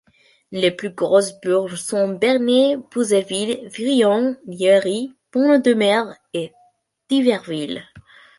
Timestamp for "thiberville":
7.07-7.83